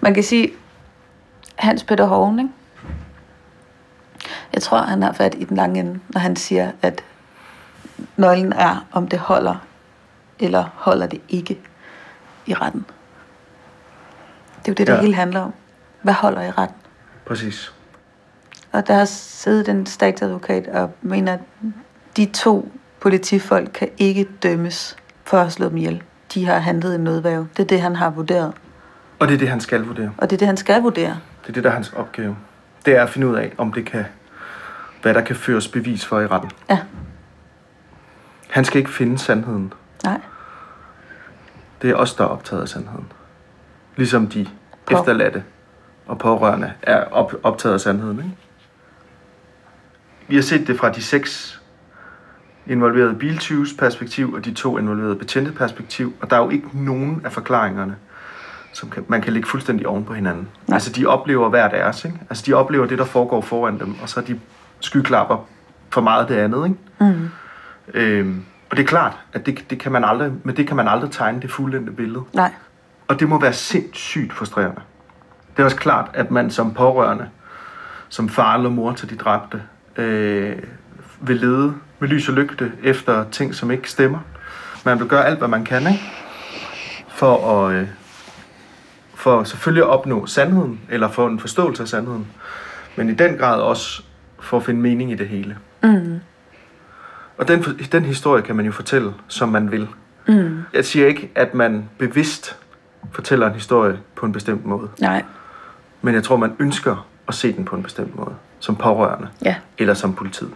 [0.00, 0.50] Man kan sige,
[1.56, 2.50] Hans Peter Hoven, ikke?
[4.52, 7.04] jeg tror, han har fat i den lange ende, når han siger, at
[8.16, 9.54] Nøglen er, om det holder,
[10.38, 11.60] eller holder det ikke
[12.46, 12.84] i retten.
[14.58, 15.00] Det er jo det, det Ja.
[15.00, 15.54] hele handler om.
[16.02, 16.76] Hvad holder i retten?
[17.26, 17.72] Præcis.
[18.78, 21.40] Og der har siddet en statsadvokat og mener, at
[22.16, 26.02] de to politifolk kan ikke dømmes for at slået dem ihjel.
[26.34, 27.48] De har handlet i nødværve.
[27.56, 28.52] Det er det, han har vurderet.
[29.18, 30.12] Og det er det, han skal vurdere.
[30.18, 31.18] Og det er det, han skal vurdere.
[31.42, 32.36] Det er det, der er hans opgave.
[32.86, 34.04] Det er at finde ud af, om det kan,
[35.02, 36.50] hvad der kan føres bevis for i retten.
[36.70, 36.78] Ja.
[38.50, 39.72] Han skal ikke finde sandheden.
[40.04, 40.20] Nej.
[41.82, 43.12] Det er os, der er optaget af sandheden.
[43.96, 44.46] Ligesom de
[44.86, 45.44] På- efterladte
[46.06, 48.18] og pårørende er op, optaget af sandheden.
[48.18, 48.30] Ikke?
[50.28, 51.60] Vi har set det fra de seks
[52.66, 57.22] involverede biltyves perspektiv og de to involverede betjente perspektiv, og der er jo ikke nogen
[57.24, 57.96] af forklaringerne,
[58.72, 60.48] som kan, man kan lægge fuldstændig oven på hinanden.
[60.66, 60.76] Nej.
[60.76, 62.18] Altså de oplever hver deres, ikke?
[62.30, 64.40] Altså de oplever det, der foregår foran dem, og så de
[64.80, 65.46] skyklapper
[65.90, 67.12] for meget det andet, ikke?
[67.12, 67.28] Mm.
[67.94, 70.88] Øhm, og det er klart, at det, det kan man aldrig, men det kan man
[70.88, 72.24] aldrig tegne det fuldendte billede.
[72.32, 72.52] Nej.
[73.08, 74.80] Og det må være sindssygt frustrerende.
[75.56, 77.28] Det er også klart, at man som pårørende,
[78.08, 79.62] som far eller mor til de dræbte,
[79.98, 80.56] øh,
[81.20, 84.18] vil lede med lys og lygte efter ting, som ikke stemmer.
[84.84, 86.02] Man vil gøre alt, hvad man kan, ikke?
[87.08, 87.88] For at, øh,
[89.14, 92.26] for selvfølgelig at opnå sandheden, eller få en forståelse af sandheden.
[92.96, 94.02] Men i den grad også
[94.40, 95.56] for at finde mening i det hele.
[95.82, 96.20] Mm.
[97.38, 99.88] Og den, den historie kan man jo fortælle, som man vil.
[100.28, 100.62] Mm.
[100.72, 102.56] Jeg siger ikke, at man bevidst
[103.12, 104.88] fortæller en historie på en bestemt måde.
[105.00, 105.24] Nej.
[106.02, 108.34] Men jeg tror, man ønsker at se den på en bestemt måde.
[108.60, 109.28] Som pårørende.
[109.44, 109.56] Ja.
[109.78, 110.54] Eller som politiet.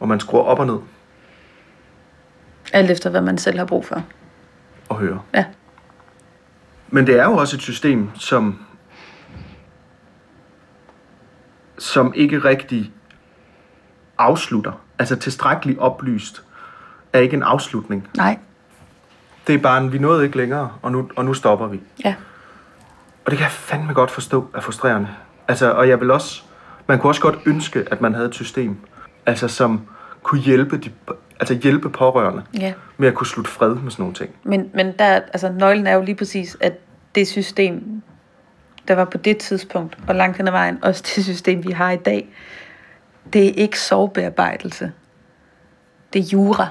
[0.00, 0.78] Og man skruer op og ned
[2.72, 4.02] Alt efter, hvad man selv har brug for.
[4.88, 5.18] og hører.
[5.34, 5.44] Ja.
[6.88, 8.58] Men det er jo også et system, som
[11.78, 12.92] som ikke rigtig
[14.18, 14.72] afslutter.
[14.98, 16.42] Altså tilstrækkeligt oplyst
[17.12, 18.08] er ikke en afslutning.
[18.16, 18.38] Nej.
[19.46, 21.80] Det er bare en, vi nåede ikke længere, og nu, og nu stopper vi.
[22.04, 22.14] Ja.
[23.24, 25.08] Og det kan jeg fandme godt forstå er frustrerende.
[25.48, 26.42] Altså, og jeg vil også,
[26.88, 28.76] man kunne også godt ønske, at man havde et system,
[29.26, 29.80] altså som
[30.22, 30.90] kunne hjælpe, de,
[31.40, 32.72] altså hjælpe pårørende Ja.
[32.96, 34.30] med at kunne slutte fred med sådan nogle ting.
[34.44, 36.72] Men, men der, altså, nøglen er jo lige præcis, at
[37.14, 38.02] det system,
[38.88, 41.90] der var på det tidspunkt, og langt hen ad vejen, også det system, vi har
[41.90, 42.28] i dag,
[43.32, 44.92] det er ikke sorgbearbejdelse.
[46.12, 46.68] Det er jura.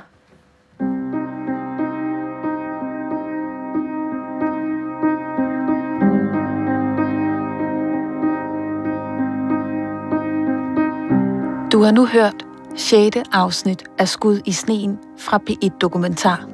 [11.78, 13.18] Du har nu hørt 6.
[13.32, 16.46] afsnit af Skud i sneen fra P1 Dokumentar.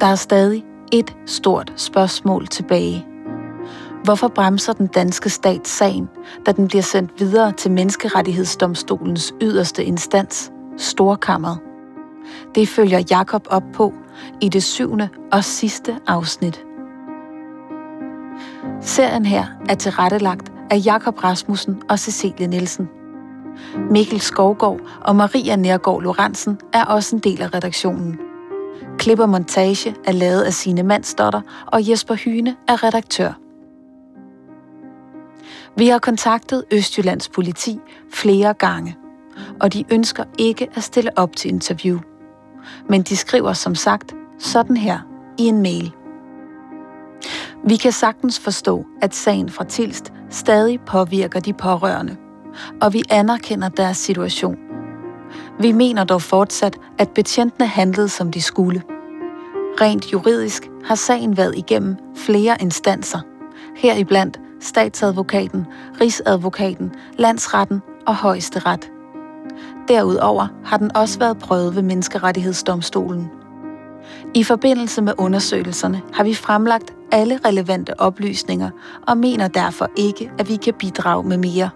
[0.00, 3.06] Der er stadig et stort spørgsmål tilbage.
[4.04, 6.08] Hvorfor bremser den danske stat sagen,
[6.46, 11.58] da den bliver sendt videre til Menneskerettighedsdomstolens yderste instans, Storkammeret?
[12.54, 13.94] Det følger Jakob op på
[14.40, 16.64] i det syvende og sidste afsnit.
[18.80, 22.88] Serien her er tilrettelagt af Jakob Rasmussen og Cecilie Nielsen.
[23.90, 28.18] Mikkel Skovgaard og Maria Nærgaard Lorentzen er også en del af redaktionen.
[28.98, 33.32] Klip og montage er lavet af sine Mandsdotter, og Jesper Hyne er redaktør.
[35.76, 37.80] Vi har kontaktet Østjyllands politi
[38.12, 38.96] flere gange,
[39.60, 41.98] og de ønsker ikke at stille op til interview.
[42.88, 44.98] Men de skriver som sagt sådan her
[45.38, 45.92] i en mail.
[47.64, 52.16] Vi kan sagtens forstå, at sagen fra Tilst stadig påvirker de pårørende,
[52.80, 54.56] og vi anerkender deres situation.
[55.60, 58.82] Vi mener dog fortsat, at betjentene handlede som de skulle.
[59.80, 63.20] Rent juridisk har sagen været igennem flere instanser,
[63.76, 65.66] heriblandt statsadvokaten,
[66.00, 68.90] rigsadvokaten, landsretten og højesteret.
[69.88, 73.30] Derudover har den også været prøvet ved Menneskerettighedsdomstolen.
[74.34, 78.70] I forbindelse med undersøgelserne har vi fremlagt alle relevante oplysninger
[79.06, 81.70] og mener derfor ikke, at vi kan bidrage med mere.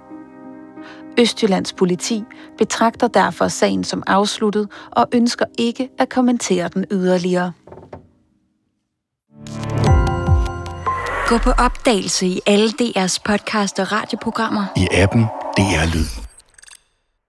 [1.18, 2.24] Østjyllands politi
[2.58, 7.52] betragter derfor sagen som afsluttet og ønsker ikke at kommentere den yderligere.
[11.26, 14.64] Gå på opdagelse i alle DR's podcast og radioprogrammer.
[14.76, 15.22] I appen
[15.56, 16.22] DR Lyd.